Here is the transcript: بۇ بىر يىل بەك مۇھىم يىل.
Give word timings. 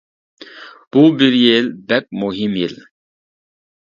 بۇ 0.95 1.03
بىر 1.21 1.37
يىل 1.41 1.69
بەك 1.93 2.07
مۇھىم 2.23 2.57
يىل. 2.63 2.77